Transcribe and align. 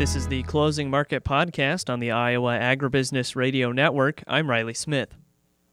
This 0.00 0.16
is 0.16 0.26
the 0.26 0.42
Closing 0.44 0.88
Market 0.88 1.24
Podcast 1.24 1.92
on 1.92 2.00
the 2.00 2.10
Iowa 2.10 2.58
Agribusiness 2.58 3.36
Radio 3.36 3.70
Network. 3.70 4.24
I'm 4.26 4.48
Riley 4.48 4.72
Smith. 4.72 5.14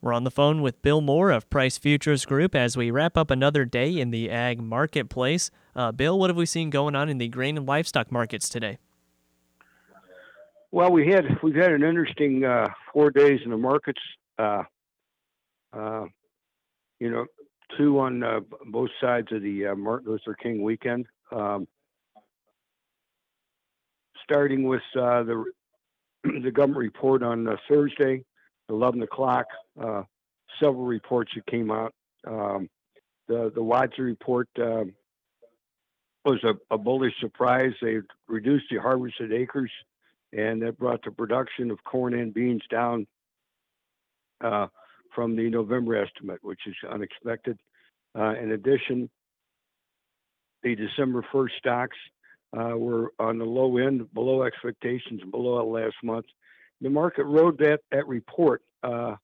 We're 0.00 0.12
on 0.12 0.22
the 0.22 0.30
phone 0.30 0.62
with 0.62 0.80
Bill 0.80 1.00
Moore 1.00 1.32
of 1.32 1.50
Price 1.50 1.76
Futures 1.76 2.24
Group 2.24 2.54
as 2.54 2.76
we 2.76 2.92
wrap 2.92 3.16
up 3.16 3.32
another 3.32 3.64
day 3.64 3.98
in 3.98 4.12
the 4.12 4.30
ag 4.30 4.62
marketplace. 4.62 5.50
Uh, 5.74 5.90
Bill, 5.90 6.16
what 6.20 6.30
have 6.30 6.36
we 6.36 6.46
seen 6.46 6.70
going 6.70 6.94
on 6.94 7.08
in 7.08 7.18
the 7.18 7.26
grain 7.26 7.56
and 7.56 7.66
livestock 7.66 8.12
markets 8.12 8.48
today? 8.48 8.78
Well, 10.70 10.92
we 10.92 11.08
had 11.08 11.24
we've 11.42 11.56
had 11.56 11.72
an 11.72 11.82
interesting 11.82 12.44
uh, 12.44 12.68
four 12.92 13.10
days 13.10 13.40
in 13.44 13.50
the 13.50 13.58
markets. 13.58 14.00
Uh, 14.38 14.62
uh 15.72 16.04
you 17.00 17.10
know, 17.10 17.26
two 17.76 17.98
on 17.98 18.22
uh, 18.22 18.38
both 18.66 18.90
sides 19.00 19.32
of 19.32 19.42
the 19.42 19.66
uh, 19.66 19.74
Martin 19.74 20.12
Luther 20.12 20.36
King 20.40 20.62
weekend. 20.62 21.06
Um, 21.32 21.66
starting 24.22 24.64
with 24.64 24.82
uh, 24.96 25.22
the 25.22 25.44
the 26.24 26.50
government 26.50 26.78
report 26.78 27.22
on 27.22 27.48
uh, 27.48 27.56
Thursday, 27.68 28.24
11 28.68 29.02
o'clock. 29.02 29.46
Uh, 29.80 30.02
several 30.60 30.84
reports 30.84 31.32
that 31.34 31.46
came 31.46 31.70
out. 31.70 31.94
Um, 32.26 32.68
the 33.28 33.50
the 33.54 33.62
WASDE 33.62 33.98
report 33.98 34.48
um, 34.58 34.92
was 36.24 36.42
a, 36.44 36.54
a, 36.72 36.78
bullish 36.78 37.14
surprise. 37.20 37.72
They 37.80 37.98
reduced 38.28 38.66
the 38.70 38.78
harvested 38.78 39.32
acres, 39.32 39.70
and 40.32 40.62
that 40.62 40.78
brought 40.78 41.02
the 41.04 41.10
production 41.10 41.70
of 41.70 41.82
corn 41.84 42.14
and 42.14 42.32
beans 42.32 42.62
down 42.70 43.06
uh, 44.42 44.68
from 45.14 45.36
the 45.36 45.50
November 45.50 45.96
estimate, 45.96 46.38
which 46.42 46.60
is 46.66 46.76
unexpected. 46.88 47.58
Uh, 48.16 48.34
in 48.34 48.52
addition, 48.52 49.10
the 50.62 50.76
December 50.76 51.24
1st 51.32 51.50
stocks 51.58 51.96
were 52.52 53.12
on 53.18 53.38
the 53.38 53.44
low 53.44 53.78
end, 53.78 54.12
below 54.12 54.42
expectations, 54.42 55.22
below 55.30 55.66
last 55.66 55.96
month. 56.02 56.26
The 56.80 56.90
market 56.90 57.24
rode 57.24 57.58
that 57.58 57.80
that 57.90 58.06
report 58.06 58.62
uh, 58.82 59.16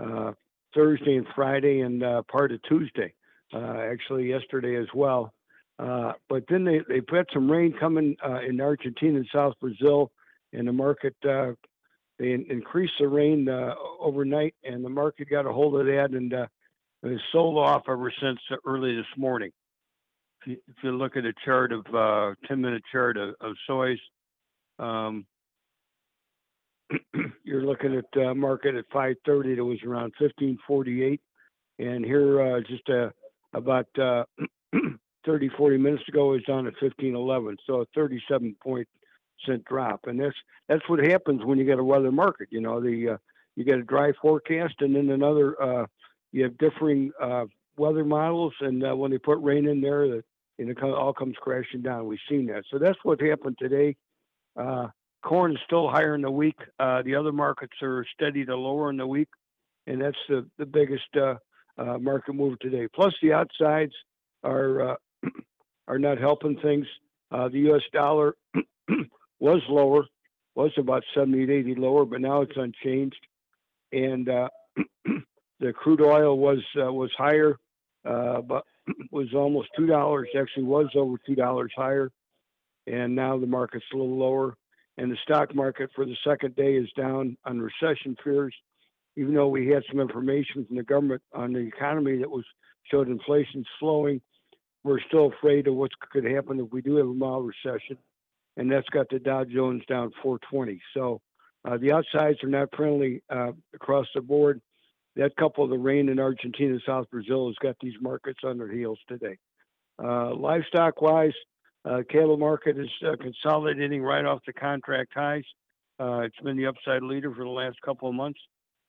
uh, 0.00 0.32
Thursday 0.74 1.16
and 1.16 1.26
Friday 1.34 1.80
and 1.80 2.02
uh, 2.02 2.22
part 2.30 2.52
of 2.52 2.62
Tuesday, 2.62 3.12
uh, 3.52 3.78
actually 3.90 4.28
yesterday 4.28 4.76
as 4.76 4.86
well. 4.94 5.32
Uh, 5.78 6.12
but 6.28 6.44
then 6.48 6.64
they 6.64 6.80
they 6.88 7.00
put 7.00 7.28
some 7.32 7.50
rain 7.50 7.74
coming 7.78 8.16
in 8.46 8.60
Argentina 8.60 9.18
and 9.18 9.28
South 9.34 9.54
Brazil, 9.60 10.10
and 10.52 10.66
the 10.68 10.72
market 10.72 11.14
they 11.22 12.32
in, 12.32 12.46
increased 12.48 12.94
the 13.00 13.08
rain 13.08 13.48
overnight, 14.00 14.54
and 14.64 14.84
the 14.84 14.90
market 14.90 15.28
got 15.28 15.46
a 15.46 15.52
hold 15.52 15.78
of 15.78 15.86
that 15.86 16.10
and. 16.12 16.32
it 17.04 17.20
sold 17.32 17.58
off 17.58 17.82
ever 17.88 18.12
since 18.20 18.38
early 18.64 18.94
this 18.94 19.04
morning 19.16 19.50
if 20.46 20.76
you 20.82 20.92
look 20.92 21.16
at 21.16 21.24
a 21.24 21.32
chart 21.44 21.72
of 21.72 21.86
uh, 21.94 22.34
10 22.46 22.60
minute 22.60 22.82
chart 22.90 23.16
of, 23.16 23.34
of 23.40 23.54
soys, 23.66 23.98
um, 24.78 25.26
you're 27.44 27.64
looking 27.64 27.94
at 27.94 28.22
uh, 28.22 28.34
market 28.34 28.74
at 28.74 28.84
530 28.92 29.56
that 29.56 29.64
was 29.64 29.78
around 29.84 30.12
1548 30.18 31.20
and 31.78 32.04
here 32.04 32.40
uh, 32.40 32.60
just 32.60 32.88
uh, 32.90 33.08
about 33.54 33.86
uh, 33.98 34.24
30 35.26 35.48
40 35.56 35.78
minutes 35.78 36.02
ago 36.08 36.30
was 36.30 36.42
down 36.42 36.66
at 36.66 36.74
1511 36.80 37.56
so 37.66 37.82
a 37.82 37.86
37 37.94 38.56
point 38.62 38.88
cent 39.46 39.64
drop. 39.64 40.00
And 40.06 40.20
that's 40.20 40.36
that's 40.68 40.88
what 40.88 41.04
happens 41.04 41.44
when 41.44 41.58
you 41.58 41.64
get 41.64 41.78
a 41.78 41.84
weather 41.84 42.12
market 42.12 42.48
you 42.50 42.60
know 42.60 42.80
the 42.80 43.10
uh, 43.10 43.16
you 43.56 43.64
get 43.64 43.78
a 43.78 43.82
dry 43.82 44.12
forecast 44.20 44.74
and 44.80 44.94
then 44.94 45.10
another 45.10 45.60
uh, 45.62 45.86
you 46.32 46.44
have 46.44 46.58
differing 46.58 47.12
weather 47.76 48.04
models. 48.04 48.54
And 48.60 48.98
when 48.98 49.10
they 49.10 49.18
put 49.18 49.38
rain 49.38 49.66
in 49.66 49.80
there 49.80 50.08
the 50.08 50.24
and 50.58 50.68
it 50.70 50.82
all 50.82 51.12
comes 51.12 51.36
crashing 51.40 51.82
down. 51.82 52.06
We've 52.06 52.18
seen 52.28 52.46
that. 52.46 52.64
So 52.70 52.78
that's 52.78 52.98
what 53.02 53.20
happened 53.20 53.56
today. 53.58 53.96
Uh, 54.56 54.88
corn 55.22 55.52
is 55.52 55.58
still 55.64 55.88
higher 55.88 56.14
in 56.14 56.22
the 56.22 56.30
week. 56.30 56.58
Uh, 56.78 57.02
the 57.02 57.14
other 57.14 57.32
markets 57.32 57.74
are 57.82 58.04
steady 58.14 58.44
to 58.44 58.56
lower 58.56 58.90
in 58.90 58.96
the 58.96 59.06
week, 59.06 59.28
and 59.86 60.00
that's 60.00 60.18
the 60.28 60.46
the 60.58 60.66
biggest 60.66 61.16
uh, 61.16 61.34
uh 61.78 61.98
market 61.98 62.34
move 62.34 62.58
today. 62.58 62.88
Plus, 62.94 63.14
the 63.22 63.32
outsides 63.32 63.94
are 64.42 64.90
uh, 64.90 64.94
are 65.88 65.98
not 65.98 66.18
helping 66.18 66.58
things. 66.60 66.86
Uh, 67.30 67.48
the 67.48 67.60
U.S. 67.60 67.82
dollar 67.92 68.34
was 69.40 69.62
lower, 69.68 70.04
was 70.54 70.70
about 70.76 71.02
70 71.14 71.46
to 71.46 71.52
80 71.52 71.74
lower, 71.76 72.04
but 72.04 72.20
now 72.20 72.42
it's 72.42 72.56
unchanged, 72.56 73.26
and 73.90 74.26
the 75.60 75.72
crude 75.72 76.02
oil 76.02 76.36
was 76.38 76.58
was 76.74 77.10
higher, 77.16 77.58
but 78.04 78.64
was 79.10 79.28
almost 79.34 79.68
two 79.76 79.86
dollars. 79.86 80.28
Actually, 80.38 80.64
was 80.64 80.88
over 80.94 81.16
two 81.26 81.34
dollars 81.34 81.72
higher, 81.76 82.10
and 82.86 83.14
now 83.14 83.38
the 83.38 83.46
market's 83.46 83.84
a 83.92 83.96
little 83.96 84.18
lower. 84.18 84.54
And 84.98 85.10
the 85.10 85.16
stock 85.22 85.54
market 85.54 85.90
for 85.94 86.04
the 86.04 86.16
second 86.26 86.54
day 86.54 86.74
is 86.76 86.88
down 86.96 87.36
on 87.46 87.60
recession 87.60 88.14
fears, 88.22 88.54
even 89.16 89.34
though 89.34 89.48
we 89.48 89.68
had 89.68 89.82
some 89.90 90.00
information 90.00 90.66
from 90.66 90.76
the 90.76 90.82
government 90.82 91.22
on 91.32 91.54
the 91.54 91.60
economy 91.60 92.18
that 92.18 92.30
was 92.30 92.44
showed 92.90 93.08
inflation 93.08 93.64
slowing. 93.80 94.20
We're 94.84 95.00
still 95.08 95.32
afraid 95.38 95.66
of 95.66 95.74
what 95.74 95.92
could 96.10 96.24
happen 96.24 96.60
if 96.60 96.70
we 96.72 96.82
do 96.82 96.96
have 96.96 97.06
a 97.06 97.12
mild 97.12 97.46
recession, 97.46 97.96
and 98.56 98.70
that's 98.70 98.88
got 98.90 99.08
the 99.08 99.18
Dow 99.18 99.44
Jones 99.44 99.82
down 99.88 100.10
420. 100.22 100.80
So 100.92 101.20
uh, 101.64 101.78
the 101.78 101.92
outsides 101.92 102.42
are 102.42 102.48
not 102.48 102.68
friendly 102.76 103.22
uh, 103.30 103.52
across 103.74 104.06
the 104.14 104.20
board 104.20 104.60
that 105.16 105.36
couple 105.36 105.64
of 105.64 105.70
the 105.70 105.78
rain 105.78 106.08
in 106.08 106.18
Argentina 106.18 106.72
and 106.72 106.82
South 106.86 107.10
Brazil 107.10 107.48
has 107.48 107.56
got 107.62 107.76
these 107.80 107.94
markets 108.00 108.40
on 108.44 108.58
their 108.58 108.70
heels 108.70 108.98
today. 109.08 109.36
Uh, 110.02 110.34
livestock 110.34 111.02
wise, 111.02 111.34
uh, 111.84 112.02
cattle 112.10 112.36
market 112.36 112.78
is 112.78 112.88
uh, 113.06 113.16
consolidating 113.20 114.02
right 114.02 114.24
off 114.24 114.40
the 114.46 114.52
contract 114.52 115.12
highs. 115.14 115.44
Uh, 116.00 116.20
it's 116.20 116.38
been 116.42 116.56
the 116.56 116.66
upside 116.66 117.02
leader 117.02 117.32
for 117.34 117.44
the 117.44 117.50
last 117.50 117.76
couple 117.84 118.08
of 118.08 118.14
months, 118.14 118.40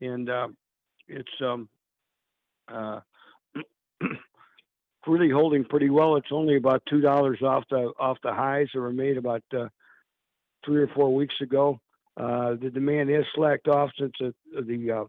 and 0.00 0.28
uh, 0.28 0.48
it's 1.08 1.28
um, 1.40 1.68
uh, 2.68 3.00
really 5.06 5.30
holding 5.30 5.64
pretty 5.64 5.88
well. 5.88 6.16
It's 6.16 6.28
only 6.30 6.56
about 6.56 6.82
two 6.88 7.00
dollars 7.00 7.40
off 7.42 7.64
the 7.70 7.92
off 7.98 8.18
the 8.22 8.34
highs 8.34 8.68
that 8.74 8.80
were 8.80 8.92
made 8.92 9.16
about 9.16 9.42
three 9.50 10.82
or 10.82 10.88
four 10.94 11.14
weeks 11.14 11.34
ago. 11.40 11.80
the 12.16 12.70
demand 12.72 13.08
has 13.10 13.24
slacked 13.34 13.66
off 13.66 13.90
since 13.98 14.12
the, 14.20 14.34
the 14.62 15.08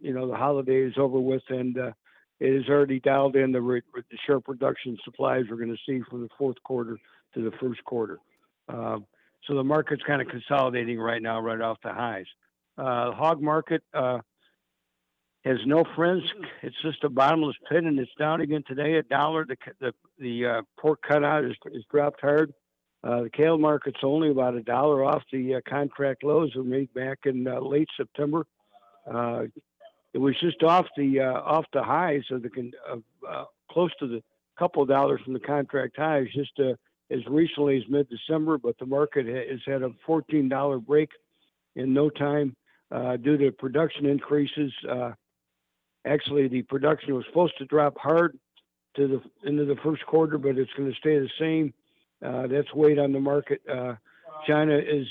you 0.00 0.12
know 0.12 0.26
the 0.28 0.36
holiday 0.36 0.82
is 0.82 0.94
over 0.96 1.18
with, 1.20 1.42
and 1.48 1.78
uh, 1.78 1.92
it 2.40 2.54
is 2.54 2.68
already 2.68 3.00
dialed 3.00 3.36
in 3.36 3.52
the, 3.52 3.60
re- 3.60 3.82
the 3.94 4.96
supplies 5.04 5.44
we're 5.50 5.56
going 5.56 5.68
to 5.68 5.76
see 5.86 6.02
from 6.08 6.22
the 6.22 6.28
fourth 6.38 6.56
quarter 6.64 6.98
to 7.34 7.42
the 7.42 7.56
first 7.58 7.84
quarter. 7.84 8.18
Uh, 8.68 8.98
so 9.46 9.54
the 9.54 9.64
market's 9.64 10.02
kind 10.06 10.22
of 10.22 10.28
consolidating 10.28 10.98
right 10.98 11.22
now, 11.22 11.40
right 11.40 11.60
off 11.60 11.78
the 11.82 11.92
highs. 11.92 12.26
Uh, 12.78 13.12
hog 13.12 13.42
market 13.42 13.82
uh, 13.92 14.18
has 15.44 15.58
no 15.66 15.84
friends. 15.96 16.22
It's 16.62 16.76
just 16.82 17.04
a 17.04 17.10
bottomless 17.10 17.56
pit, 17.68 17.84
and 17.84 17.98
it's 17.98 18.10
down 18.18 18.40
again 18.40 18.64
today. 18.66 18.94
A 18.94 19.02
dollar. 19.02 19.44
The 19.44 19.56
the, 19.80 19.92
the 20.18 20.46
uh, 20.46 20.62
pork 20.78 21.00
cutout 21.06 21.44
is, 21.44 21.56
is 21.72 21.84
dropped 21.90 22.20
hard. 22.20 22.52
Uh, 23.02 23.22
the 23.22 23.30
kale 23.30 23.58
market's 23.58 24.00
only 24.02 24.30
about 24.30 24.54
a 24.54 24.62
dollar 24.62 25.04
off 25.04 25.22
the 25.32 25.60
contract 25.66 26.22
lows 26.22 26.54
we 26.54 26.62
made 26.62 26.92
back 26.92 27.18
in 27.24 27.44
late 27.44 27.88
September. 27.96 28.46
Uh, 29.10 29.44
it 30.12 30.18
was 30.18 30.34
just 30.40 30.62
off 30.62 30.86
the 30.96 31.20
uh, 31.20 31.40
off 31.40 31.66
the 31.72 31.82
highs 31.82 32.24
of 32.30 32.42
the 32.42 32.72
of, 32.88 33.02
uh, 33.28 33.44
close 33.70 33.90
to 34.00 34.06
the 34.06 34.22
couple 34.58 34.82
of 34.82 34.88
dollars 34.88 35.20
from 35.24 35.32
the 35.32 35.40
contract 35.40 35.96
highs 35.96 36.26
just 36.34 36.52
uh, 36.58 36.74
as 37.10 37.20
recently 37.28 37.76
as 37.76 37.82
mid 37.88 38.08
December, 38.08 38.58
but 38.58 38.76
the 38.78 38.86
market 38.86 39.26
has 39.26 39.60
had 39.66 39.82
a 39.82 39.90
fourteen 40.04 40.48
dollar 40.48 40.78
break 40.78 41.10
in 41.76 41.92
no 41.94 42.10
time 42.10 42.56
uh, 42.90 43.16
due 43.16 43.36
to 43.36 43.52
production 43.52 44.06
increases. 44.06 44.72
Uh, 44.88 45.12
actually, 46.04 46.48
the 46.48 46.62
production 46.62 47.14
was 47.14 47.24
supposed 47.26 47.56
to 47.58 47.64
drop 47.66 47.96
hard 47.98 48.38
to 48.96 49.06
the 49.06 49.48
into 49.48 49.64
the 49.64 49.76
first 49.82 50.04
quarter, 50.06 50.38
but 50.38 50.58
it's 50.58 50.72
going 50.76 50.90
to 50.90 50.98
stay 50.98 51.18
the 51.18 51.30
same. 51.38 51.72
Uh, 52.24 52.46
that's 52.48 52.72
weight 52.74 52.98
on 52.98 53.12
the 53.12 53.20
market. 53.20 53.62
China 54.46 54.76
is 54.76 55.06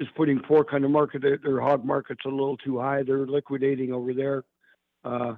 is 0.00 0.08
putting 0.16 0.40
pork 0.40 0.72
on 0.72 0.82
the 0.82 0.88
market. 0.88 1.22
Their, 1.22 1.38
their 1.38 1.60
hog 1.60 1.84
market's 1.84 2.24
a 2.24 2.28
little 2.28 2.56
too 2.58 2.78
high. 2.78 3.02
They're 3.02 3.26
liquidating 3.26 3.92
over 3.92 4.12
there. 4.12 4.44
Uh, 5.04 5.34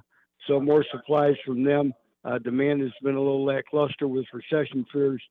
so 0.47 0.59
more 0.59 0.85
supplies 0.91 1.35
from 1.45 1.63
them. 1.63 1.93
Uh, 2.25 2.37
demand 2.39 2.81
has 2.81 2.91
been 3.01 3.15
a 3.15 3.19
little 3.19 3.45
lackluster 3.45 4.07
with 4.07 4.25
recession 4.33 4.85
fears, 4.91 5.21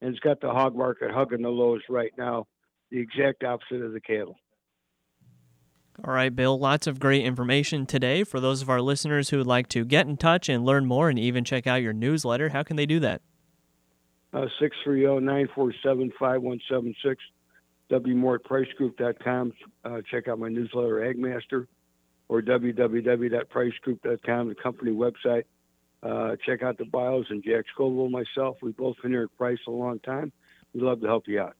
and 0.00 0.10
it's 0.10 0.20
got 0.20 0.40
the 0.40 0.48
hog 0.48 0.76
market 0.76 1.10
hugging 1.10 1.42
the 1.42 1.48
lows 1.48 1.82
right 1.88 2.12
now. 2.16 2.46
The 2.90 3.00
exact 3.00 3.42
opposite 3.42 3.82
of 3.82 3.92
the 3.92 4.00
cattle. 4.00 4.36
All 6.04 6.12
right, 6.12 6.34
Bill, 6.34 6.58
lots 6.58 6.86
of 6.86 7.00
great 7.00 7.24
information 7.24 7.86
today. 7.86 8.22
For 8.22 8.38
those 8.38 8.62
of 8.62 8.68
our 8.68 8.82
listeners 8.82 9.30
who 9.30 9.38
would 9.38 9.46
like 9.46 9.66
to 9.68 9.84
get 9.84 10.06
in 10.06 10.16
touch 10.16 10.48
and 10.48 10.64
learn 10.64 10.86
more 10.86 11.08
and 11.08 11.18
even 11.18 11.42
check 11.42 11.66
out 11.66 11.76
your 11.76 11.94
newsletter, 11.94 12.50
how 12.50 12.62
can 12.62 12.76
they 12.76 12.86
do 12.86 13.00
that? 13.00 13.22
Uh, 14.32 14.46
630 14.60 15.24
947 15.24 16.10
5176 16.18 17.22
wmore@pricegroup.com. 17.90 19.52
Uh, 19.84 20.00
check 20.10 20.28
out 20.28 20.38
my 20.38 20.48
newsletter, 20.48 21.00
Agmaster, 21.00 21.66
or 22.28 22.42
www.pricegroup.com, 22.42 24.48
the 24.48 24.54
company 24.54 24.92
website. 24.92 25.44
uh, 26.02 26.36
check 26.44 26.62
out 26.62 26.78
the 26.78 26.84
bios 26.84 27.26
and 27.30 27.42
Jack 27.42 27.64
Scoville, 27.74 28.10
myself. 28.10 28.58
We've 28.62 28.76
both 28.76 28.96
been 29.02 29.12
here 29.12 29.24
at 29.24 29.36
Price 29.36 29.58
a 29.66 29.70
long 29.70 29.98
time. 30.00 30.32
We'd 30.72 30.82
love 30.82 31.00
to 31.00 31.06
help 31.06 31.26
you 31.26 31.40
out. 31.40 31.56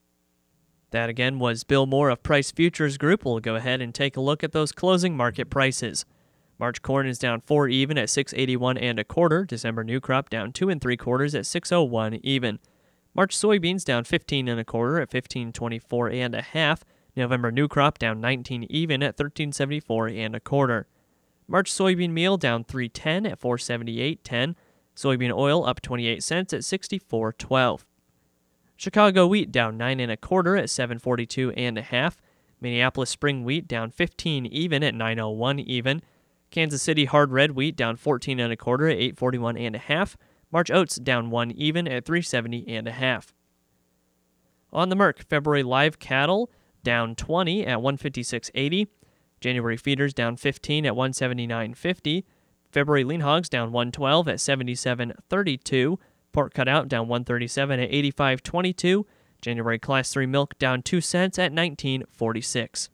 That 0.91 1.09
again 1.09 1.39
was 1.39 1.65
Bill 1.65 1.87
Moore 1.87 2.11
of 2.11 2.23
Price 2.23 2.53
Futures 2.53 2.97
Group. 2.97 3.25
We'll 3.25 3.41
go 3.41 3.57
ahead 3.57 3.81
and 3.81 3.95
take 3.95 4.17
a 4.17 4.21
look 4.21 4.45
at 4.45 4.53
those 4.53 4.73
closing 4.73 5.17
market 5.17 5.51
prices. 5.51 6.05
March 6.59 6.81
corn 6.81 7.07
is 7.07 7.19
down 7.19 7.41
four 7.41 7.69
even 7.69 7.99
at 7.99 8.09
681 8.09 8.79
and 8.79 8.99
a 8.99 9.05
quarter. 9.05 9.45
December 9.45 9.85
new 9.85 10.01
crop 10.01 10.31
down 10.31 10.53
two 10.53 10.71
and 10.71 10.81
three 10.81 10.97
quarters 10.97 11.35
at 11.35 11.45
601 11.45 12.15
even. 12.23 12.59
March 13.17 13.35
soybeans 13.35 13.83
down 13.83 14.05
15 14.05 14.47
and 14.47 14.61
a 14.61 14.65
quarter 14.65 14.97
at 14.97 15.11
1524 15.11 16.11
and 16.11 16.35
a 16.35 16.43
half. 16.43 16.85
November 17.17 17.51
new 17.51 17.67
crop 17.67 17.99
down 17.99 18.21
19 18.21 18.67
even 18.69 19.03
at 19.03 19.19
1374 19.19 20.09
and 20.09 20.37
a 20.37 20.41
quarter. 20.41 20.87
March 21.49 21.73
soybean 21.73 22.11
meal 22.11 22.37
down 22.37 22.63
310 22.63 23.25
at 23.25 23.41
478.10. 23.41 24.55
Soybean 24.95 25.35
oil 25.35 25.65
up 25.65 25.81
28 25.81 26.23
cents 26.23 26.53
at 26.53 26.61
64.12. 26.61 27.85
Chicago 28.77 29.27
wheat 29.27 29.51
down 29.51 29.79
9 29.79 29.99
and 29.99 30.13
a 30.13 30.17
quarter 30.19 30.55
at 30.55 30.69
742 30.69 31.53
and 31.53 31.79
a 31.79 31.83
half. 31.83 32.21
Minneapolis 32.61 33.09
spring 33.09 33.45
wheat 33.45 33.67
down 33.67 33.91
15 33.91 34.45
even 34.45 34.83
at 34.83 34.95
901 34.95 35.61
even. 35.61 36.03
Kansas 36.51 36.83
City 36.83 37.07
hard 37.07 37.33
red 37.33 37.53
wheat 37.53 37.77
down 37.77 37.97
14 37.97 38.39
and 38.39 38.53
a 38.53 38.57
quarter 38.57 38.89
at 38.89 38.99
841 38.99 39.57
and 39.57 39.75
a 39.75 39.79
half. 39.79 40.19
March 40.57 40.71
oats 40.71 40.97
down 40.97 41.29
1 41.29 41.51
even 41.51 41.87
at 41.87 42.07
370 42.07 42.67
and 42.67 42.89
a 42.89 42.93
half. 42.93 43.35
On 44.73 44.89
the 44.89 44.97
Merc, 44.97 45.23
February 45.29 45.63
live 45.63 45.99
cattle 45.99 46.51
down 46.83 47.15
20 47.15 47.67
at 47.67 47.81
156.80. 47.81 48.87
January 49.39 49.77
feeders 49.77 50.15
down 50.15 50.35
15 50.35 50.87
at 50.87 50.95
179.50. 50.95 52.25
February 52.71 53.05
lean 53.05 53.21
hogs 53.21 53.51
down 53.51 53.71
112 53.71 54.29
at 54.29 54.39
77.32. 54.39 55.99
Pork 56.33 56.55
cutout 56.55 56.89
down 56.89 57.07
137 57.07 57.79
at 57.79 57.91
85.22. 57.91 59.05
January 59.43 59.79
class 59.79 60.11
3 60.11 60.25
milk 60.25 60.57
down 60.57 60.81
2 60.81 61.03
cents 61.03 61.39
at 61.39 61.53
19.46. 61.53 62.89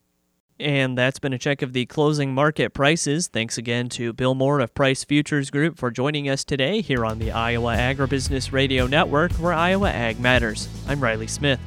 And 0.63 0.97
that's 0.97 1.19
been 1.19 1.33
a 1.33 1.39
check 1.39 1.61
of 1.61 1.73
the 1.73 1.87
closing 1.87 2.33
market 2.33 2.73
prices. 2.73 3.27
Thanks 3.27 3.59
again 3.59 3.89
to 3.91 4.13
Bill 4.13 4.35
Moore 4.35 4.61
of 4.61 4.75
Price 4.75 5.03
Futures 5.03 5.51
Group 5.51 5.77
for 5.77 5.91
joining 5.91 6.29
us 6.29 6.45
today 6.45 6.81
here 6.81 7.05
on 7.05 7.19
the 7.19 7.33
Iowa 7.33 7.75
Agribusiness 7.75 8.53
Radio 8.53 8.87
Network, 8.87 9.33
where 9.33 9.53
Iowa 9.53 9.91
Ag 9.91 10.21
matters. 10.21 10.69
I'm 10.87 11.01
Riley 11.01 11.27
Smith. 11.27 11.59